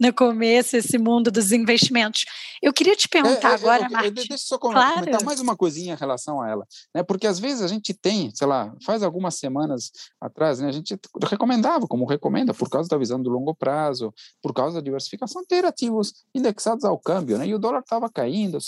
no 0.00 0.14
começo 0.14 0.78
esse 0.78 0.96
mundo 0.96 1.30
dos 1.30 1.52
investimentos. 1.52 2.24
Eu 2.62 2.72
queria 2.72 2.96
te 2.96 3.06
perguntar 3.06 3.50
é, 3.50 3.52
é, 3.52 3.54
agora, 3.54 3.84
eu, 3.84 3.90
Martim. 3.90 4.12
Deixa 4.12 4.32
eu 4.32 4.38
só 4.38 4.58
comentar 4.58 5.04
claro. 5.04 5.24
mais 5.24 5.40
uma 5.40 5.54
coisinha 5.54 5.92
em 5.92 5.96
relação 5.96 6.40
a 6.40 6.48
ela, 6.48 6.66
né? 6.94 7.02
Porque 7.02 7.26
às 7.26 7.38
vezes 7.38 7.62
a 7.62 7.68
gente 7.68 7.92
tem, 7.92 8.30
sei 8.34 8.46
lá, 8.46 8.74
faz 8.84 9.02
algumas 9.02 9.34
semanas 9.34 9.92
atrás, 10.20 10.58
né, 10.58 10.68
a 10.68 10.72
gente 10.72 10.98
recomendava, 11.28 11.86
como 11.86 12.06
recomenda, 12.06 12.54
por 12.54 12.70
causa 12.70 12.88
da 12.88 12.96
visão 12.96 13.22
do 13.22 13.28
longo 13.28 13.54
prazo, 13.54 14.12
por 14.42 14.54
causa 14.54 14.76
da 14.76 14.84
diversificação, 14.84 15.44
ter 15.46 15.64
ativos 15.64 16.12
indexados 16.34 16.84
ao 16.84 16.98
câmbio, 16.98 17.36
né? 17.36 17.46
E 17.46 17.54
o 17.54 17.58
dólar 17.58 17.80
estava 17.80 18.08
caindo, 18.08 18.58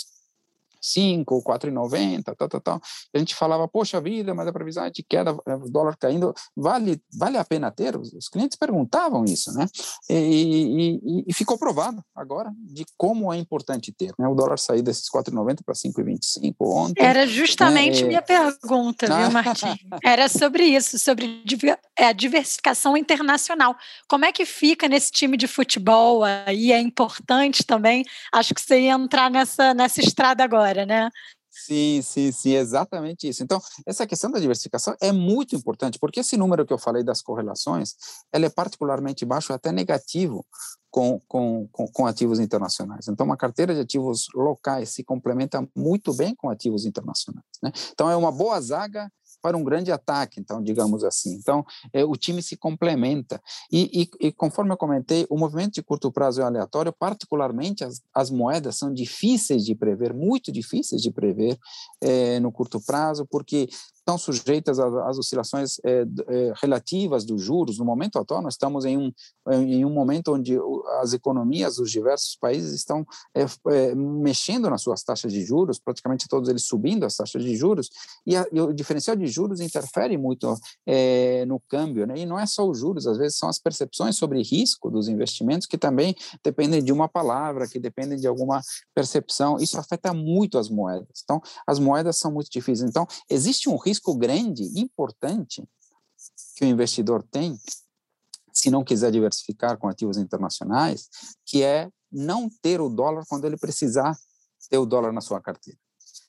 5, 0.83 1.41
4,90, 1.41 2.35
tal, 2.35 2.49
tal, 2.49 2.61
tal. 2.61 2.81
A 3.13 3.17
gente 3.17 3.33
falava, 3.33 3.67
poxa 3.69 4.01
vida, 4.01 4.33
mas 4.33 4.45
a 4.45 4.51
previsão 4.51 4.83
é 4.83 4.89
de 4.89 5.01
queda, 5.01 5.35
é, 5.45 5.55
o 5.55 5.69
dólar 5.69 5.95
caindo, 5.97 6.33
vale, 6.55 7.01
vale 7.17 7.37
a 7.37 7.45
pena 7.45 7.71
ter? 7.71 7.95
Os 7.95 8.27
clientes 8.27 8.57
perguntavam 8.57 9.23
isso, 9.23 9.53
né? 9.53 9.65
E, 10.09 10.99
e, 11.01 11.25
e 11.27 11.33
ficou 11.33 11.57
provado 11.57 12.03
agora 12.13 12.51
de 12.59 12.85
como 12.97 13.31
é 13.31 13.37
importante 13.37 13.93
ter, 13.93 14.13
né? 14.19 14.27
O 14.27 14.35
dólar 14.35 14.59
sair 14.59 14.81
desses 14.81 15.09
4,90 15.09 15.59
para 15.65 15.73
5,25 15.73 16.53
ontem. 16.59 17.01
Era 17.01 17.25
justamente 17.25 18.01
né? 18.01 18.07
minha 18.09 18.21
pergunta, 18.21 19.07
viu, 19.07 19.31
Martim? 19.31 19.77
Era 20.03 20.27
sobre 20.27 20.65
isso, 20.65 20.99
sobre 20.99 21.43
é, 21.97 22.07
a 22.07 22.11
diversificação 22.11 22.97
internacional. 22.97 23.75
Como 24.09 24.25
é 24.25 24.33
que 24.33 24.45
fica 24.45 24.89
nesse 24.89 25.11
time 25.11 25.37
de 25.37 25.47
futebol 25.47 26.23
aí? 26.23 26.73
É 26.73 26.79
importante 26.79 27.63
também. 27.63 28.03
Acho 28.33 28.53
que 28.53 28.61
você 28.61 28.81
ia 28.81 28.93
entrar 28.93 29.31
nessa, 29.31 29.73
nessa 29.73 30.01
estrada 30.01 30.43
agora 30.43 30.72
agora, 30.73 30.85
né? 30.85 31.09
Sim, 31.49 32.01
sim, 32.01 32.31
sim, 32.31 32.53
exatamente 32.55 33.27
isso. 33.27 33.43
Então, 33.43 33.61
essa 33.85 34.07
questão 34.07 34.31
da 34.31 34.39
diversificação 34.39 34.95
é 34.99 35.11
muito 35.11 35.55
importante, 35.55 35.99
porque 35.99 36.21
esse 36.21 36.35
número 36.35 36.65
que 36.65 36.73
eu 36.73 36.79
falei 36.79 37.03
das 37.03 37.21
correlações, 37.21 37.93
ele 38.33 38.47
é 38.47 38.49
particularmente 38.49 39.23
baixo, 39.23 39.53
até 39.53 39.71
negativo, 39.71 40.43
com, 40.89 41.21
com, 41.27 41.67
com, 41.71 41.87
com, 41.87 42.05
ativos 42.07 42.39
internacionais. 42.39 43.07
Então, 43.07 43.25
uma 43.25 43.37
carteira 43.37 43.73
de 43.73 43.81
ativos 43.81 44.27
locais 44.33 44.89
se 44.89 45.03
complementa 45.03 45.67
muito 45.75 46.11
bem 46.13 46.35
com 46.35 46.49
ativos 46.49 46.85
internacionais. 46.85 47.45
Né? 47.61 47.71
Então, 47.91 48.09
é 48.09 48.15
uma 48.15 48.31
boa 48.31 48.59
zaga 48.59 49.11
para 49.43 49.57
um 49.57 49.63
grande 49.63 49.91
ataque, 49.91 50.39
então, 50.39 50.63
digamos 50.63 51.03
assim. 51.03 51.35
Então, 51.35 51.65
é, 51.91 52.05
o 52.05 52.15
time 52.15 52.41
se 52.41 52.55
complementa. 52.55 53.41
E, 53.69 54.09
e, 54.21 54.27
e, 54.27 54.31
conforme 54.31 54.71
eu 54.71 54.77
comentei, 54.77 55.27
o 55.29 55.37
movimento 55.37 55.73
de 55.73 55.83
curto 55.83 56.09
prazo 56.09 56.41
é 56.41 56.45
aleatório, 56.45 56.93
particularmente 56.93 57.83
as, 57.83 58.01
as 58.15 58.31
moedas 58.31 58.77
são 58.77 58.93
difíceis 58.93 59.65
de 59.65 59.75
prever, 59.75 60.13
muito 60.13 60.49
difíceis 60.49 61.01
de 61.01 61.11
prever 61.11 61.59
é, 61.99 62.39
no 62.39 62.53
curto 62.53 62.79
prazo, 62.79 63.27
porque 63.29 63.67
estão 64.03 64.17
sujeitas 64.17 64.79
às 64.79 65.17
oscilações 65.17 65.77
é, 65.83 66.05
é, 66.27 66.53
relativas 66.61 67.23
dos 67.23 67.41
juros. 67.41 67.79
No 67.79 67.85
momento 67.85 68.19
atual, 68.19 68.41
nós 68.41 68.55
estamos 68.55 68.83
em 68.83 68.97
um, 68.97 69.11
em 69.53 69.85
um 69.85 69.89
momento 69.89 70.33
onde 70.33 70.57
as 70.99 71.13
economias 71.13 71.77
dos 71.77 71.89
diversos 71.89 72.35
países 72.35 72.73
estão 72.73 73.05
é, 73.33 73.95
mexendo 73.95 74.69
nas 74.69 74.81
suas 74.81 75.03
taxas 75.03 75.31
de 75.31 75.43
juros, 75.43 75.79
praticamente 75.79 76.27
todos 76.27 76.49
eles 76.49 76.63
subindo 76.63 77.05
as 77.05 77.15
taxas 77.15 77.43
de 77.43 77.55
juros, 77.55 77.89
e, 78.27 78.35
a, 78.35 78.45
e 78.51 78.59
o 78.59 78.73
diferencial 78.73 79.15
de 79.15 79.25
juros 79.27 79.61
interfere 79.61 80.17
muito 80.17 80.53
no 81.47 81.59
câmbio. 81.69 82.05
Né? 82.05 82.19
E 82.19 82.25
não 82.25 82.37
é 82.37 82.45
só 82.45 82.67
os 82.67 82.77
juros, 82.77 83.07
às 83.07 83.17
vezes 83.17 83.37
são 83.37 83.47
as 83.47 83.57
percepções 83.57 84.17
sobre 84.17 84.41
risco 84.41 84.91
dos 84.91 85.07
investimentos 85.07 85.65
que 85.65 85.77
também 85.77 86.15
dependem 86.43 86.83
de 86.83 86.91
uma 86.91 87.07
palavra, 87.07 87.67
que 87.67 87.79
dependem 87.79 88.17
de 88.17 88.27
alguma 88.27 88.61
percepção. 88.93 89.57
Isso 89.57 89.79
afeta 89.79 90.13
muito 90.13 90.57
as 90.57 90.69
moedas. 90.69 91.21
Então, 91.23 91.41
as 91.65 91.79
moedas 91.79 92.17
são 92.17 92.31
muito 92.31 92.49
difíceis. 92.51 92.89
Então, 92.89 93.07
existe 93.29 93.69
um 93.69 93.77
risco 93.77 93.92
risco 93.93 94.15
grande, 94.15 94.63
importante, 94.75 95.63
que 96.55 96.65
o 96.65 96.67
investidor 96.67 97.23
tem, 97.29 97.55
se 98.51 98.71
não 98.71 98.83
quiser 98.83 99.11
diversificar 99.11 99.77
com 99.77 99.87
ativos 99.87 100.17
internacionais, 100.17 101.07
que 101.45 101.61
é 101.61 101.89
não 102.11 102.49
ter 102.61 102.81
o 102.81 102.89
dólar 102.89 103.23
quando 103.27 103.45
ele 103.45 103.57
precisar 103.57 104.17
ter 104.69 104.79
o 104.79 104.85
dólar 104.85 105.11
na 105.11 105.21
sua 105.21 105.39
carteira. 105.39 105.77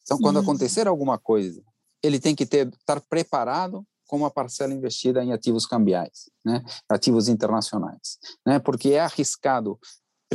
Então, 0.02 0.18
quando 0.18 0.36
uhum. 0.36 0.42
acontecer 0.42 0.86
alguma 0.86 1.18
coisa, 1.18 1.62
ele 2.02 2.20
tem 2.20 2.34
que 2.34 2.44
ter, 2.44 2.68
estar 2.68 3.00
preparado 3.00 3.82
com 4.06 4.18
uma 4.18 4.30
parcela 4.30 4.74
investida 4.74 5.24
em 5.24 5.32
ativos 5.32 5.64
cambiais, 5.64 6.30
né? 6.44 6.62
ativos 6.88 7.28
internacionais, 7.28 8.18
né? 8.46 8.58
porque 8.58 8.90
é 8.90 9.00
arriscado 9.00 9.78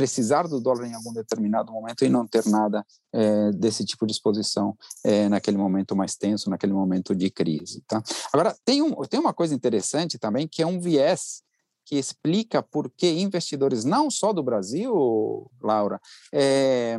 precisar 0.00 0.48
do 0.48 0.58
dólar 0.58 0.86
em 0.86 0.94
algum 0.94 1.12
determinado 1.12 1.70
momento 1.70 2.06
e 2.06 2.08
não 2.08 2.26
ter 2.26 2.46
nada 2.46 2.82
é, 3.12 3.50
desse 3.50 3.84
tipo 3.84 4.06
de 4.06 4.12
exposição 4.12 4.74
é, 5.04 5.28
naquele 5.28 5.58
momento 5.58 5.94
mais 5.94 6.16
tenso, 6.16 6.48
naquele 6.48 6.72
momento 6.72 7.14
de 7.14 7.28
crise. 7.28 7.82
Tá? 7.86 8.02
Agora, 8.32 8.56
tem, 8.64 8.80
um, 8.80 8.94
tem 9.02 9.20
uma 9.20 9.34
coisa 9.34 9.54
interessante 9.54 10.18
também, 10.18 10.48
que 10.48 10.62
é 10.62 10.66
um 10.66 10.80
viés 10.80 11.42
que 11.84 11.96
explica 11.96 12.62
por 12.62 12.90
que 12.90 13.10
investidores, 13.10 13.84
não 13.84 14.10
só 14.10 14.32
do 14.32 14.42
Brasil, 14.42 15.50
Laura, 15.60 16.00
é, 16.32 16.96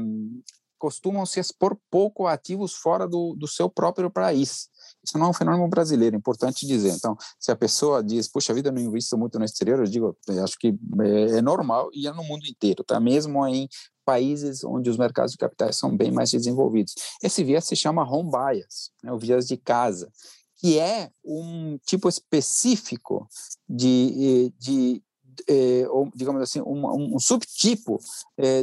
costumam 0.77 1.25
se 1.25 1.39
expor 1.39 1.75
pouco 1.89 2.27
a 2.27 2.34
ativos 2.34 2.74
fora 2.75 3.08
do, 3.08 3.34
do 3.36 3.48
seu 3.48 3.67
próprio 3.67 4.12
país. 4.12 4.70
Isso 5.03 5.17
não 5.17 5.27
é 5.27 5.29
um 5.29 5.34
fenômeno 5.34 5.67
brasileiro, 5.67 6.15
é 6.15 6.20
importante 6.20 6.67
dizer. 6.67 6.93
Então, 6.93 7.17
se 7.39 7.51
a 7.51 7.55
pessoa 7.55 8.03
diz, 8.03 8.27
puxa 8.27 8.53
vida, 8.53 8.70
eu 8.70 8.74
não 8.74 8.81
invisto 8.81 9.17
muito 9.17 9.39
no 9.39 9.46
exterior, 9.46 9.79
eu 9.79 9.86
digo, 9.86 10.17
eu 10.27 10.43
acho 10.43 10.58
que 10.60 10.75
é, 11.01 11.38
é 11.38 11.41
normal 11.41 11.89
e 11.93 12.08
é 12.08 12.13
no 12.13 12.24
mundo 12.24 12.46
inteiro, 12.46 12.84
tá? 12.84 13.00
Mesmo 13.00 13.46
em 13.48 13.67
países 14.05 14.63
onde 14.63 14.89
os 14.89 14.98
mercados 14.98 15.31
de 15.31 15.38
capitais 15.38 15.75
são 15.75 15.96
bem 15.96 16.12
mais 16.12 16.31
desenvolvidos. 16.31 16.93
Esse 17.22 17.43
viés 17.43 17.65
se 17.65 17.75
chama 17.75 18.03
home 18.03 18.29
bias, 18.29 18.91
né, 19.03 19.12
o 19.12 19.17
viés 19.17 19.48
de 19.48 19.58
casa, 19.58 20.12
que 20.58 20.77
é 20.77 21.10
um 21.24 21.79
tipo 21.86 22.08
específico 22.08 23.27
de, 23.67 24.53
de, 24.60 25.03
eh, 25.48 25.86
digamos 26.15 26.41
assim, 26.41 26.62
um, 26.62 27.15
um 27.15 27.20
subtipo 27.20 28.00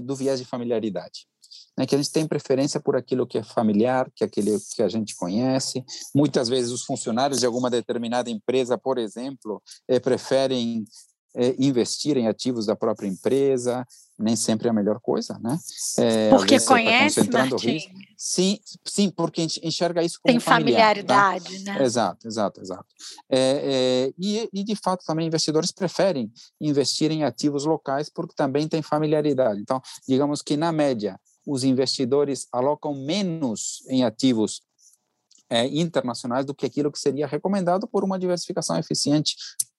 do 0.05 0.15
viés 0.15 0.39
de 0.39 0.45
familiaridade 0.45 1.27
né, 1.79 1.87
que 1.87 1.95
a 1.95 1.99
gente 1.99 2.11
tem 2.11 2.27
preferência 2.27 2.81
por 2.81 2.97
aquilo 2.97 3.25
que 3.25 3.39
é 3.39 3.43
familiar, 3.45 4.11
que 4.13 4.25
é 4.25 4.27
aquele 4.27 4.59
que 4.75 4.83
a 4.83 4.89
gente 4.89 5.15
conhece. 5.15 5.85
Muitas 6.13 6.49
vezes 6.49 6.73
os 6.73 6.83
funcionários 6.83 7.39
de 7.39 7.47
alguma 7.47 7.71
determinada 7.71 8.29
empresa, 8.29 8.77
por 8.77 8.99
exemplo, 8.99 9.63
é, 9.87 10.01
preferem 10.01 10.85
é, 11.37 11.55
investir 11.57 12.17
em 12.17 12.27
ativos 12.27 12.67
da 12.67 12.75
própria 12.75 13.07
empresa, 13.07 13.87
nem 14.19 14.35
sempre 14.35 14.67
é 14.67 14.71
a 14.71 14.75
melhor 14.75 14.99
coisa, 15.01 15.39
né? 15.39 15.57
É, 15.99 16.31
porque 16.31 16.59
tá 16.59 16.67
conhece, 16.67 17.25
tá 17.29 17.47
Martim. 17.47 17.79
Sim, 18.17 18.59
sim, 18.85 19.11
porque 19.11 19.47
enxerga 19.63 20.03
isso 20.03 20.19
como 20.21 20.33
Tem 20.33 20.41
familiar, 20.41 20.97
familiaridade, 20.97 21.65
tá? 21.65 21.75
né? 21.75 21.85
Exato, 21.85 22.27
exato, 22.27 22.61
exato. 22.61 22.87
É, 23.31 23.39
é, 23.39 24.13
e, 24.19 24.49
e, 24.53 24.65
de 24.65 24.75
fato, 24.75 25.05
também 25.07 25.29
investidores 25.29 25.71
preferem 25.71 26.33
investir 26.61 27.13
em 27.13 27.23
ativos 27.23 27.65
locais 27.65 28.11
porque 28.13 28.35
também 28.35 28.67
tem 28.67 28.83
familiaridade. 28.83 29.61
Então, 29.61 29.81
digamos 30.09 30.43
que, 30.43 30.57
na 30.57 30.73
média, 30.73 31.21
os 31.49 31.65
investidores 31.65 32.47
alocam 32.53 32.95
menos 32.95 33.83
em 33.89 34.05
ativos 34.05 34.61
é, 35.49 35.67
internacionais 35.67 36.45
do 36.45 36.55
que 36.55 36.67
aquilo 36.67 36.93
que 36.93 36.99
seria 36.99 37.27
recomendado 37.27 37.89
por 37.89 38.05
uma 38.05 38.19
diversificação 38.19 38.79
eficiente, 38.79 39.35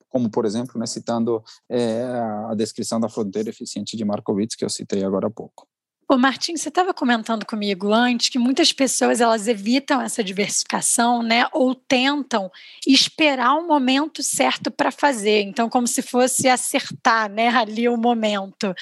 como, 0.10 0.32
por 0.32 0.46
exemplo, 0.46 0.80
né, 0.80 0.88
citando 0.88 1.44
é, 1.70 2.04
a 2.50 2.56
descrição 2.56 3.00
da 3.00 3.08
fronteira 3.08 3.50
eficiente 3.50 3.96
de 3.96 4.04
Markowitz, 4.04 4.56
que 4.56 4.66
eu 4.66 4.70
citei 4.70 5.04
agora 5.04 5.28
há 5.28 5.30
pouco. 5.32 5.68
Ô 6.12 6.18
Martim, 6.18 6.58
você 6.58 6.70
estava 6.70 6.92
comentando 6.92 7.46
comigo 7.46 7.94
antes 7.94 8.30
que 8.30 8.40
muitas 8.40 8.74
pessoas 8.74 9.22
elas 9.22 9.48
evitam 9.48 10.02
essa 10.02 10.24
diversificação, 10.24 11.22
né, 11.22 11.46
ou 11.54 11.76
tentam 11.76 12.50
esperar 12.88 13.54
o 13.54 13.68
momento 13.68 14.24
certo 14.24 14.72
para 14.72 14.92
fazer, 14.92 15.44
então 15.44 15.70
como 15.70 15.86
se 15.86 16.02
fosse 16.02 16.50
acertar, 16.50 17.30
né, 17.30 17.50
ali 17.50 17.88
o 17.88 17.96
momento. 17.96 18.74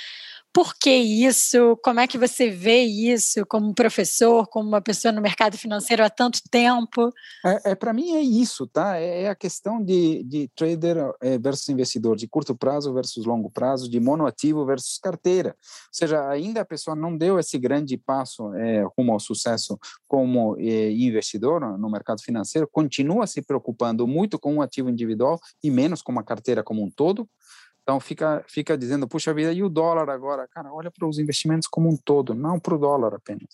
Por 0.57 0.73
que 0.73 0.89
isso? 0.89 1.77
Como 1.83 1.99
é 1.99 2.07
que 2.07 2.17
você 2.17 2.49
vê 2.49 2.81
isso 2.81 3.45
como 3.45 3.75
professor, 3.75 4.47
como 4.47 4.67
uma 4.67 4.81
pessoa 4.81 5.11
no 5.11 5.21
mercado 5.21 5.55
financeiro 5.55 6.03
há 6.03 6.09
tanto 6.09 6.39
tempo? 6.49 7.13
É, 7.45 7.73
é 7.73 7.75
para 7.75 7.93
mim 7.93 8.13
é 8.13 8.21
isso, 8.21 8.65
tá? 8.65 8.97
É, 8.97 9.21
é, 9.21 9.29
a 9.29 9.35
questão 9.35 9.79
de, 9.79 10.23
de 10.23 10.49
trader 10.55 11.13
é, 11.21 11.37
versus 11.37 11.69
investidor, 11.69 12.15
de 12.15 12.27
curto 12.27 12.55
prazo 12.55 12.91
versus 12.91 13.23
longo 13.23 13.51
prazo, 13.51 13.87
de 13.87 13.99
monoativo 13.99 14.65
versus 14.65 14.97
carteira. 14.97 15.49
Ou 15.49 15.89
seja, 15.91 16.27
ainda 16.27 16.61
a 16.61 16.65
pessoa 16.65 16.95
não 16.95 17.15
deu 17.15 17.37
esse 17.37 17.59
grande 17.59 17.95
passo 17.95 18.51
é, 18.55 18.83
rumo 18.97 19.13
ao 19.13 19.19
sucesso 19.19 19.77
como 20.07 20.57
é, 20.57 20.89
investidor 20.89 21.77
no 21.77 21.87
mercado 21.87 22.19
financeiro, 22.23 22.67
continua 22.67 23.27
se 23.27 23.43
preocupando 23.43 24.07
muito 24.07 24.39
com 24.39 24.55
um 24.55 24.61
ativo 24.63 24.89
individual 24.89 25.39
e 25.63 25.69
menos 25.69 26.01
com 26.01 26.11
uma 26.11 26.23
carteira 26.23 26.63
como 26.63 26.83
um 26.83 26.89
todo. 26.89 27.29
Então 27.87 28.01
fica, 28.01 28.43
fica 28.49 28.77
dizendo, 28.77 29.07
puxa 29.07 29.33
vida, 29.33 29.53
e 29.53 29.63
o 29.63 29.69
dólar 29.69 30.09
agora? 30.09 30.45
Cara, 30.49 30.73
olha 30.73 30.91
para 30.91 31.07
os 31.07 31.17
investimentos 31.17 31.69
como 31.69 31.87
um 31.87 31.95
todo, 31.95 32.35
não 32.35 32.59
para 32.59 32.75
o 32.75 32.77
dólar 32.77 33.13
apenas, 33.15 33.47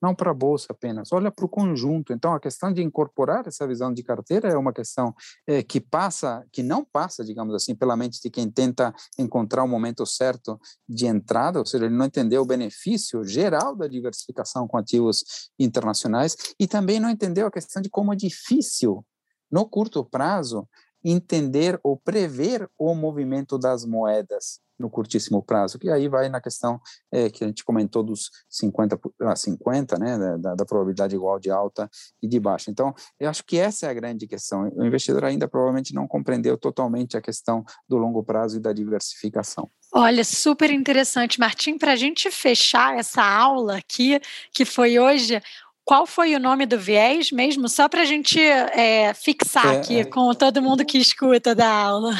não 0.00 0.14
para 0.14 0.30
a 0.30 0.34
bolsa 0.34 0.68
apenas, 0.70 1.10
olha 1.10 1.32
para 1.32 1.44
o 1.44 1.48
conjunto. 1.48 2.12
Então 2.12 2.32
a 2.32 2.38
questão 2.38 2.72
de 2.72 2.80
incorporar 2.80 3.44
essa 3.44 3.66
visão 3.66 3.92
de 3.92 4.04
carteira 4.04 4.48
é 4.48 4.56
uma 4.56 4.72
questão 4.72 5.12
é, 5.48 5.64
que 5.64 5.80
passa, 5.80 6.46
que 6.52 6.62
não 6.62 6.84
passa, 6.84 7.24
digamos 7.24 7.56
assim, 7.56 7.74
pela 7.74 7.96
mente 7.96 8.22
de 8.22 8.30
quem 8.30 8.48
tenta 8.48 8.94
encontrar 9.18 9.64
o 9.64 9.68
momento 9.68 10.06
certo 10.06 10.60
de 10.88 11.06
entrada, 11.06 11.58
ou 11.58 11.66
seja, 11.66 11.86
ele 11.86 11.96
não 11.96 12.06
entendeu 12.06 12.42
o 12.42 12.46
benefício 12.46 13.24
geral 13.24 13.74
da 13.74 13.88
diversificação 13.88 14.68
com 14.68 14.76
ativos 14.76 15.50
internacionais 15.58 16.36
e 16.56 16.68
também 16.68 17.00
não 17.00 17.10
entendeu 17.10 17.48
a 17.48 17.50
questão 17.50 17.82
de 17.82 17.90
como 17.90 18.12
é 18.12 18.16
difícil 18.16 19.04
no 19.50 19.68
curto 19.68 20.04
prazo 20.04 20.68
entender 21.04 21.78
ou 21.82 21.96
prever 21.96 22.68
o 22.78 22.94
movimento 22.94 23.58
das 23.58 23.84
moedas 23.84 24.60
no 24.82 24.90
curtíssimo 24.90 25.42
prazo, 25.42 25.78
que 25.78 25.88
aí 25.88 26.08
vai 26.08 26.28
na 26.28 26.40
questão 26.40 26.80
é, 27.10 27.30
que 27.30 27.44
a 27.44 27.46
gente 27.46 27.64
comentou 27.64 28.02
dos 28.02 28.30
50 28.50 28.98
a 29.20 29.36
50, 29.36 29.98
né, 29.98 30.38
da, 30.38 30.54
da, 30.54 30.64
probabilidade 30.66 31.14
igual 31.14 31.38
de 31.38 31.50
alta 31.50 31.88
e 32.20 32.26
de 32.26 32.40
baixa. 32.40 32.70
Então, 32.70 32.92
eu 33.20 33.30
acho 33.30 33.44
que 33.44 33.56
essa 33.56 33.86
é 33.86 33.90
a 33.90 33.94
grande 33.94 34.26
questão. 34.26 34.68
O 34.74 34.84
investidor 34.84 35.24
ainda 35.24 35.46
provavelmente 35.46 35.94
não 35.94 36.08
compreendeu 36.08 36.58
totalmente 36.58 37.16
a 37.16 37.20
questão 37.20 37.64
do 37.88 37.96
longo 37.96 38.22
prazo 38.24 38.56
e 38.56 38.60
da 38.60 38.72
diversificação. 38.72 39.70
Olha, 39.94 40.24
super 40.24 40.70
interessante, 40.70 41.38
Martim. 41.38 41.78
Para 41.78 41.92
a 41.92 41.96
gente 41.96 42.30
fechar 42.30 42.98
essa 42.98 43.22
aula 43.22 43.76
aqui, 43.76 44.20
que 44.50 44.64
foi 44.64 44.98
hoje, 44.98 45.40
qual 45.84 46.06
foi 46.06 46.34
o 46.34 46.40
nome 46.40 46.64
do 46.64 46.78
viés 46.78 47.32
mesmo? 47.32 47.68
Só 47.68 47.88
para 47.88 48.02
a 48.02 48.04
gente 48.04 48.40
é, 48.40 49.12
fixar 49.14 49.74
é, 49.74 49.78
aqui 49.78 49.98
é, 49.98 50.04
com 50.04 50.32
todo 50.34 50.62
mundo 50.62 50.84
que 50.84 50.98
escuta 50.98 51.54
da 51.54 51.68
aula. 51.68 52.12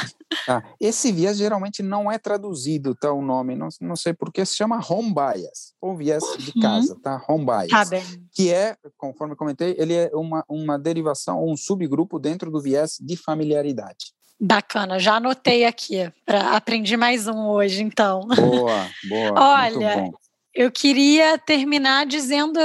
Ah, 0.49 0.63
esse 0.81 1.13
viés 1.13 1.37
geralmente 1.37 1.83
não 1.83 2.11
é 2.11 2.19
traduzido, 2.19 2.95
tá? 2.95 3.13
O 3.13 3.23
nome, 3.23 3.55
não, 3.55 3.69
não 3.81 3.95
sei 3.95 4.13
porque, 4.13 4.45
se 4.45 4.57
chama 4.57 4.81
home 4.89 5.15
bias, 5.15 5.75
ou 5.81 5.97
viés 5.97 6.25
de 6.39 6.53
uhum. 6.57 6.63
casa, 6.63 6.97
tá? 7.03 7.23
Home 7.29 7.45
bias. 7.45 7.69
Tá 7.69 7.85
bem. 7.85 8.03
Que 8.33 8.51
é, 8.51 8.77
conforme 8.97 9.37
comentei, 9.37 9.77
ele 9.79 9.95
é 9.95 10.11
uma, 10.15 10.45
uma 10.49 10.79
derivação, 10.79 11.45
um 11.45 11.57
subgrupo 11.57 12.19
dentro 12.19 12.51
do 12.51 12.61
viés 12.61 12.97
de 13.01 13.17
familiaridade. 13.17 14.13
Bacana, 14.41 14.99
já 14.99 15.17
anotei 15.17 15.65
aqui, 15.65 16.11
pra, 16.27 16.57
aprendi 16.57 16.97
mais 16.97 17.29
um 17.29 17.47
hoje, 17.47 17.81
então. 17.83 18.27
Boa, 18.27 18.89
boa. 19.09 19.33
Olha, 19.37 20.11
eu 20.55 20.71
queria 20.71 21.39
terminar 21.39 22.05
dizendo 22.07 22.61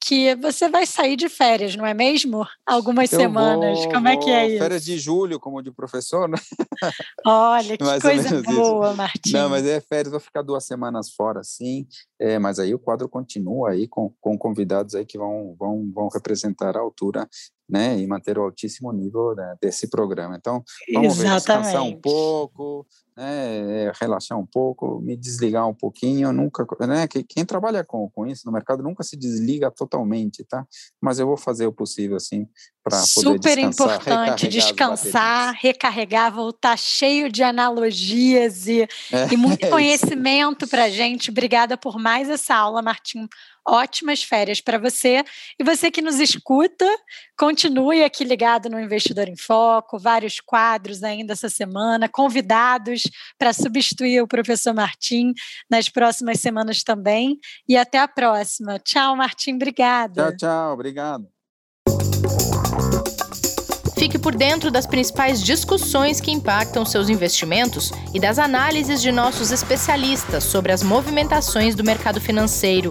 que 0.00 0.36
você 0.36 0.68
vai 0.68 0.86
sair 0.86 1.16
de 1.16 1.28
férias, 1.28 1.74
não 1.74 1.84
é 1.84 1.92
mesmo? 1.92 2.46
Algumas 2.64 3.12
eu 3.12 3.18
semanas. 3.18 3.78
Vou, 3.80 3.92
como 3.92 4.08
é 4.08 4.16
que 4.16 4.30
é 4.30 4.48
isso? 4.48 4.58
Férias 4.58 4.84
de 4.84 4.98
julho, 4.98 5.40
como 5.40 5.62
de 5.62 5.72
professor, 5.72 6.28
né? 6.28 6.36
Olha, 7.26 7.76
que 7.76 8.00
coisa 8.00 8.42
boa, 8.42 8.88
isso. 8.88 8.96
Martim. 8.96 9.32
Não, 9.32 9.48
mas 9.48 9.66
é 9.66 9.80
férias, 9.80 10.12
vou 10.12 10.20
ficar 10.20 10.42
duas 10.42 10.64
semanas 10.64 11.12
fora, 11.12 11.42
sim. 11.42 11.86
É, 12.20 12.38
mas 12.38 12.58
aí 12.58 12.72
o 12.72 12.78
quadro 12.78 13.08
continua 13.08 13.70
aí 13.70 13.88
com, 13.88 14.12
com 14.20 14.38
convidados 14.38 14.94
aí 14.94 15.04
que 15.04 15.18
vão, 15.18 15.56
vão, 15.58 15.90
vão 15.92 16.08
representar 16.08 16.76
a 16.76 16.80
altura 16.80 17.28
né, 17.68 17.98
e 17.98 18.06
manter 18.06 18.38
o 18.38 18.42
altíssimo 18.42 18.92
nível 18.92 19.34
né, 19.34 19.56
desse 19.60 19.88
programa. 19.88 20.36
Então, 20.36 20.62
vamos 20.92 21.16
ver, 21.16 21.30
descansar 21.30 21.82
um 21.82 21.98
pouco, 21.98 22.86
né, 23.16 23.90
relaxar 24.00 24.38
um 24.38 24.46
pouco, 24.46 25.00
me 25.00 25.16
desligar 25.16 25.66
um 25.66 25.74
pouquinho, 25.74 26.32
nunca, 26.32 26.66
né, 26.86 27.06
quem 27.06 27.44
trabalha 27.44 27.84
com, 27.84 28.08
com 28.10 28.26
isso 28.26 28.42
no 28.44 28.52
mercado 28.52 28.82
nunca 28.82 29.02
se 29.02 29.16
desliga 29.16 29.70
totalmente, 29.70 30.44
tá? 30.44 30.66
Mas 31.00 31.18
eu 31.18 31.26
vou 31.26 31.36
fazer 31.36 31.66
o 31.66 31.72
possível, 31.72 32.16
assim, 32.16 32.46
para 32.82 32.98
poder 32.98 33.38
Super 33.38 33.58
importante 33.58 34.46
descansar, 34.46 35.54
recarregar, 35.58 36.34
voltar 36.34 36.76
cheio 36.76 37.32
de 37.32 37.42
analogias 37.42 38.66
e, 38.66 38.82
é, 38.82 39.32
e 39.32 39.36
muito 39.36 39.64
é 39.64 39.70
conhecimento 39.70 40.68
para 40.68 40.90
gente. 40.90 41.30
Obrigada 41.30 41.78
por 41.78 41.98
mais 41.98 42.28
essa 42.28 42.54
aula, 42.54 42.82
Martim 42.82 43.26
ótimas 43.66 44.22
férias 44.22 44.60
para 44.60 44.78
você. 44.78 45.24
E 45.58 45.64
você 45.64 45.90
que 45.90 46.02
nos 46.02 46.20
escuta, 46.20 46.86
continue 47.36 48.04
aqui 48.04 48.24
ligado 48.24 48.68
no 48.68 48.80
Investidor 48.80 49.28
em 49.28 49.36
Foco, 49.36 49.98
vários 49.98 50.40
quadros 50.40 51.02
ainda 51.02 51.32
essa 51.32 51.48
semana, 51.48 52.08
convidados 52.08 53.02
para 53.38 53.52
substituir 53.52 54.20
o 54.20 54.28
professor 54.28 54.74
Martim 54.74 55.32
nas 55.70 55.88
próximas 55.88 56.40
semanas 56.40 56.82
também. 56.82 57.38
E 57.68 57.76
até 57.76 57.98
a 57.98 58.08
próxima. 58.08 58.78
Tchau, 58.78 59.16
Martim, 59.16 59.54
obrigada. 59.54 60.30
Tchau, 60.30 60.36
tchau, 60.36 60.72
obrigado. 60.72 61.34
Fique 63.96 64.18
por 64.18 64.34
dentro 64.34 64.70
das 64.70 64.86
principais 64.86 65.42
discussões 65.42 66.20
que 66.20 66.30
impactam 66.30 66.84
seus 66.84 67.08
investimentos 67.08 67.90
e 68.12 68.20
das 68.20 68.38
análises 68.38 69.00
de 69.00 69.10
nossos 69.10 69.50
especialistas 69.50 70.44
sobre 70.44 70.72
as 70.72 70.82
movimentações 70.82 71.74
do 71.74 71.84
mercado 71.84 72.20
financeiro. 72.20 72.90